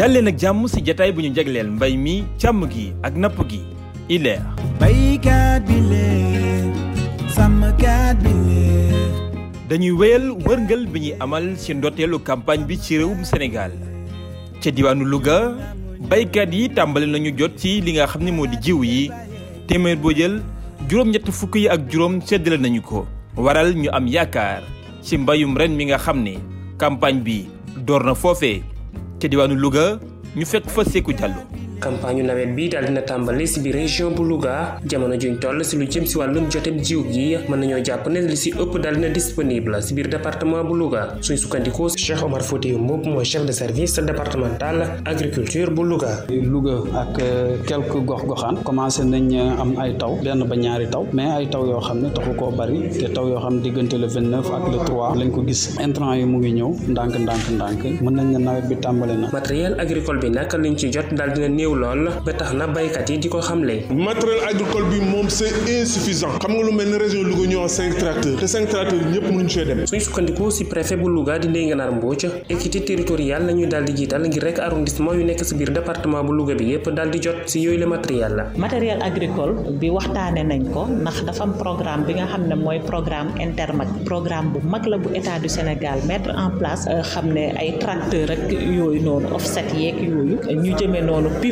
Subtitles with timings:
[0.00, 3.60] dal ak jàmm si jataay bu ñu jagleel mbay mi càmm gi ak napp gi
[4.08, 4.40] ILER
[4.80, 6.72] baykat bi leen
[7.28, 9.08] sàmmkat bi leen
[9.68, 13.76] dañuy wéyal wërngël bi ñuy amal ci ndooteelu campagne bi ci réewum Sénégal
[14.64, 15.52] ca diwaanu Louga
[16.08, 19.12] baykat yi tàmbali nañu jot ci li nga xam ni moo di jiw yi
[19.68, 20.40] téeméer boo jël
[20.88, 23.04] juróom-ñett fukk yi ak juróom seddale nañu ko
[23.36, 24.64] waral ñu am yaakaar
[25.04, 26.40] ci mbayum ren mi nga xam ni
[26.80, 27.44] campagne bi
[27.84, 28.64] door na foofee
[29.20, 30.00] ca diwaanu Louga
[30.36, 31.12] ñu fekk fa Sékou
[31.80, 35.78] Kampanye na bi daal na tàmbali si bi region bu Louga jamono juñ toll si
[35.78, 39.08] lu jëm si walum jotem jiw gi mën nañoo ne li si ëpp dal na
[39.08, 43.52] disponible si biir département bu Louga suñ sukkandikoo Cheikh Omar Foutiou mbop mooy chef de
[43.52, 49.96] service départemental agriculture bu luga Louga ak euh, quelques gox-goxaan commencé nañ euh, am ay
[49.96, 53.24] taw benn ba ñaari taw mais ay taw yo xamne taxu ko bari te taw
[53.28, 56.52] yo xam digënté le 29 ak le 3 lañ ko gis intrant yu mu ngi
[56.60, 59.30] ñëw ndank ndank ndank mën nañ nawet bi tàmbali na.
[59.32, 63.10] matériel agricole bi nak lañ ci jot dal dina néew lool ba tax na baykat
[63.10, 63.74] yi di ko xamle.
[63.90, 67.72] matériel agricole bi moom c'est insuffisant xam nga lu mel ne région Louga ñu wax
[67.78, 69.86] cinq tracteurs te cinq tracteurs ñëpp mënuñu see dem.
[69.86, 73.84] suñu sukkandiku si préfet bu Louga di Ndeye Ngenaar Mbodj équité territoriale la ñuy daal
[73.96, 77.20] jiital ngir rek arrondissement yu nekk si biir département bu Louga bi yëpp daal di
[77.20, 78.44] jot si yooyu la matériel la.
[78.56, 82.80] matériel agricole bi waxtaanee nañ ko ndax dafa am programme bi nga xam ne mooy
[82.90, 87.26] programme intermag programme bu mag la bu état du Sénégal mettre en place euh, xam
[87.34, 89.28] ne ay tracteurs rek yooyu noonu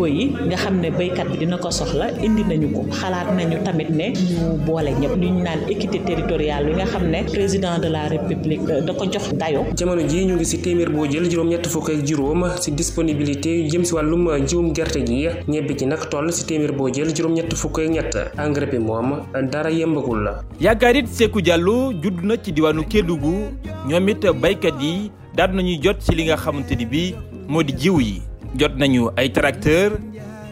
[0.00, 3.90] niveau yi nga xam baykat bi dina ko soxla indi nañu ko xalaat nañu tamit
[3.92, 8.60] ne ñu boole ñep ñu naan équité territoriale bi nga xam président de la république
[8.70, 11.66] euh, da ko jox dayo jamono ji ñu ngi ci témir bo jël juroom ñett
[11.66, 16.30] fukk ak juroom ci disponibilité jëm ci walum jiwum gerte gi ñebbi ci nak toll
[16.32, 19.20] ci témir bo jël juroom ñett fukk ak ñett engrais bi mom
[19.52, 23.52] dara yembagul la yaakaarit Sekou Diallo judd na ci diwanu Kédougou
[23.88, 27.14] ñomit baykat yi daan nañuy jot ci li nga xamanteni bi
[27.48, 29.94] modi jiw yi jot nañu ay tracteur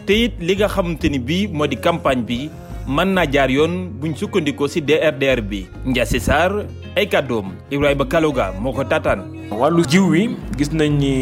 [0.07, 2.39] te it li nga xamante ni bii moo di campagne bi
[2.87, 6.63] mën naa jaar yoon buñ sukkandikoo ci DRDR bi Ndiassy Sarr
[6.95, 10.21] ay kàddoom Ibrahima Kaloga moo ko taataan wàllu jiw wi
[10.57, 11.13] gis nañ ni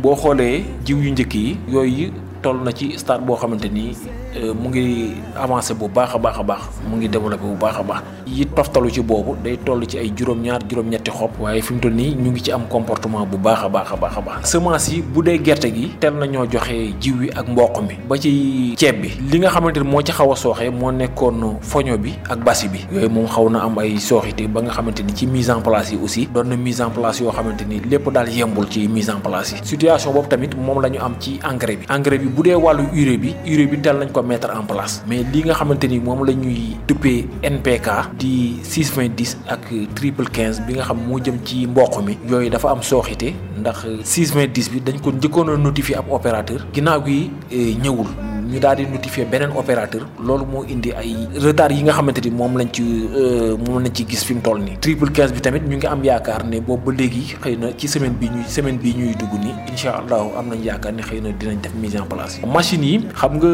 [0.00, 2.08] boo xoolee jiw yu njëkk yi yooyu
[2.42, 3.92] toll na ci stade boo xamante ni
[4.36, 7.76] euh, mu ngi avancé bu baax a baax a baax mu ngi développé bu baax
[7.80, 11.74] a baax yi toftalu ci boobu day toll ci ay juróom-ñaar juróom-ñetti xob waaye fi
[11.74, 14.20] mu toll nii ñu ngi ci am comportement bu baax a baax a baax a
[14.20, 17.96] baax semence yi bu dee gerte gi tel nañoo joxe jiw wi ak mboq mi
[18.08, 21.60] ba ci ceeb bi li nga xamante ni moo ci xaw a sooxee moo nekkoon
[21.60, 25.00] foño bi ak basi bi yooyu moom xaw na am ay sooxite ba nga xamante
[25.02, 27.80] ni ci mise en place yi aussi doon na mise en place yoo xamante ni
[27.80, 31.14] lépp daal yembul ci mise en place yi situation boobu tamit moom la ñu am
[31.20, 34.22] ci engrais bi engrais bi bu dee wàllu urée bi urée bi dal lañ ko
[34.22, 39.36] mettre en place mais li nga xamante ni moom la ñuy duppee NPK di 6.10
[39.48, 39.66] ak
[39.98, 43.76] triple 15 bi nga xam moo jëm ci mboq mi yooyu dafa am sooxite ndax
[44.04, 48.82] 6.10 bi dañ ko njëkkoon a notifier ab opérateur ginnaaw gi eh, ñëwul ñu daal
[48.82, 52.68] di notifier beneen opérateur loolu moo indi ay retard yi nga xamante ni moom lañ
[52.74, 52.82] ci
[53.14, 54.76] euh, moom lañ ci gis fi mu toll nii.
[54.82, 57.86] triple 15 bi tamit ñu ngi am yaakaar ne boobu ba léegi xëy na ci
[57.88, 61.20] semaine bi ñuy semaine bi ñuy dugg nii incha allahu am nañ yaakaar ne xëy
[61.20, 62.46] na dinañ def mise en place yi.
[62.46, 63.50] machines yi xam nga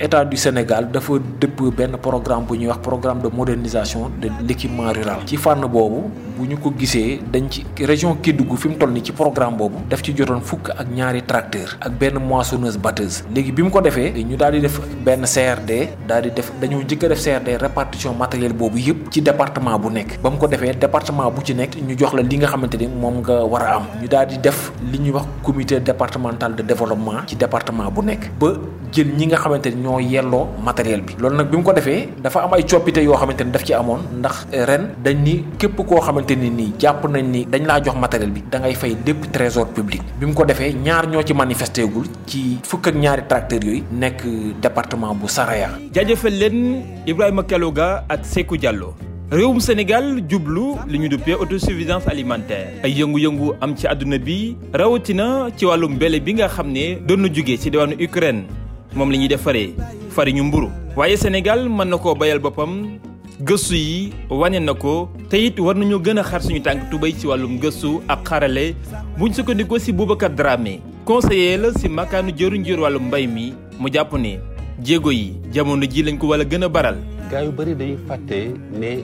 [0.00, 4.90] état du Sénégal dafa dëpp benn programme bu ñuy wax programme de modernisation de l'équipement
[4.92, 8.90] rural ci fànn boobu bu ñu ko gisee dañ ci région Kédougou fi mu toll
[8.90, 13.22] nii ci programme boobu daf ci jotoon fukk ak ñaari tracteur ak benn moissonneuse batteuse
[13.34, 16.80] léegi bi mu ko defee ñu daal di def benn CRD daal di def dañoo
[16.88, 20.46] jëkk a def CRD répartition matériel boobu yëpp ci département bu nekk ba mu ko
[20.48, 23.62] defee département bu ci nekk ñu jox la li nga xamante ni moom nga war
[23.68, 27.90] a am ñu daal di def li ñuy wax comité départemental de développement ci département
[27.92, 28.54] bu nekk ba
[28.90, 32.08] jël ñi nga xamante ni ñoo yelloo matériel bi loolu nag bi mu ko defee
[32.22, 35.76] dafa am ay coppite yoo xamante ni daf ci amoon ndax ren dañ ni képp
[35.76, 38.96] koo xamante ni nii jàpp nañ ni dañ laa jox matériel bi da ngay fay
[39.04, 42.94] lépp trésor public bi mu ko defee ñaar ñoo ci manifesté gul ci fukk ak
[42.96, 45.74] ñaari tracteurs yooyu nekk nekk département bu Saraya.
[45.90, 46.58] jaajëfal leen
[47.06, 48.94] Ibrahima Kaloga ak Sékou Diallo.
[49.32, 55.48] réewum Sénégal jublu li ñu auto autosuffisance alimentaire ay yëngu-yëngu am ci àdduna bi rawatina
[55.56, 58.44] ci wàllum mbele bi nga xam ne doon na jóge ci diwaanu Ukraine
[58.94, 59.72] moom la ñuy defaree
[60.12, 62.98] fariñu mburu waaye Sénégal mën na koo bayal boppam
[63.40, 67.26] gëstu yi wane na ko te war nañoo gën a xar suñu tànk tubéy ci
[67.26, 68.74] wàllum gëstu ak xarale
[69.18, 73.88] buñ sukkandikoo si Boubacar Dramé conseiller la si makkaanu jëruñ jër wàllum mbay mi mu
[73.88, 74.38] jàpp ne
[74.84, 76.96] jéego yi jamono ji lañ ko wala gën a baral.
[77.30, 79.00] gaa yu bëri dañuy fàtte ne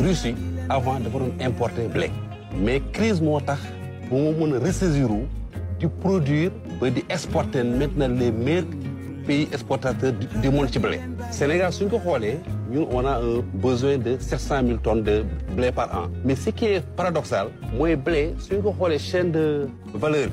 [0.00, 0.34] Russie
[0.70, 2.10] avant dafa doon importer blé.
[2.56, 3.60] mais crise moo tax
[4.08, 5.08] bu mu mën a ressaisir
[5.78, 6.50] di produire
[6.80, 8.64] ba di exporter maintenant les meilleurs
[9.26, 11.00] pays exportateurs du monde ci blé.
[11.30, 12.38] Sénégal suñ ko xoolee.
[12.90, 13.20] on a
[13.58, 16.08] besoin de 700 000 tonnes de blé par an.
[16.24, 20.28] Mais ce qui est paradoxal, moins blé, si on voit les chaînes de valeur,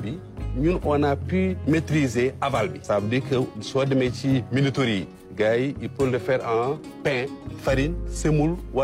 [0.56, 2.70] nous, on a pu maîtriser aval.
[2.82, 7.24] Ça veut dire que soit de métiers minuterie, gars ils peuvent le faire en pain,
[7.62, 8.82] farine, semoule, ou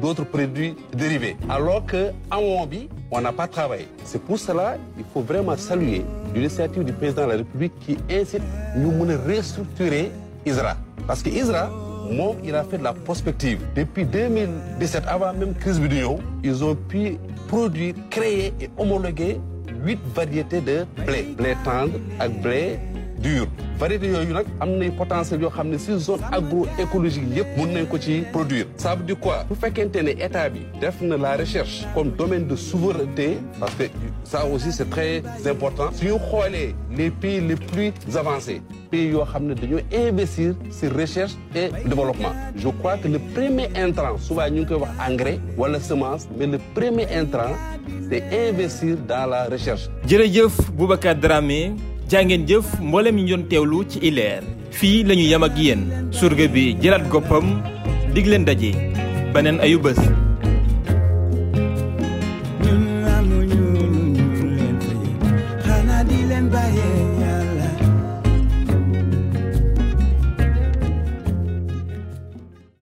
[0.00, 1.36] d'autres produits dérivés.
[1.50, 3.88] Alors qu'en Wambi, on n'a pas travaillé.
[4.04, 6.02] C'est pour cela qu'il faut vraiment saluer
[6.34, 8.42] l'initiative du président de la République qui incite
[8.76, 10.10] nous à restructurer
[10.46, 10.78] ISRA.
[11.06, 11.68] Parce que ISRA,
[12.10, 13.60] moi, il a fait de la prospective.
[13.76, 15.88] Depuis 2017, avant même crise du
[16.42, 17.16] ils ont pu
[17.46, 19.38] produire, créer et homologuer
[19.84, 21.34] huit variétés de blé.
[21.36, 22.78] Blé tendre et blé
[23.18, 23.46] dur.
[23.78, 28.66] variétés qui ont une potentiel de xam sur zone agroécologique pour nañ ko ci produire
[28.76, 29.72] ça veut dire quoi Pour faire
[30.02, 33.84] ne état bi def na la recherche comme domaine de souveraineté parce que
[34.24, 38.60] ça aussi c'est très important si on xoolee les pays les plus avancés
[38.90, 40.56] pays yoo xam ne dañoo investir
[40.98, 45.38] recherche et développement je crois que le premier intrant souvent nous ngi koy wax engrais
[45.56, 47.54] wala semence mais le premier intrant
[48.10, 51.72] c'est investir dans la recherche jërëjëf Boubacar Dramé
[52.10, 54.42] jàngeen jëf mboolem ñu doon ci ILER
[54.72, 55.82] Fi la ñu yem ak yéen
[56.12, 57.62] surga bi jëlaat goppam
[58.14, 60.29] dig leen